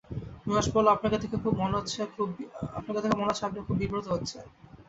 [0.45, 1.37] নুহাশ বলল, আপনাকে দেখে
[1.59, 4.45] মনে হচ্ছে আপনি খুব বিব্রত হচ্ছেন।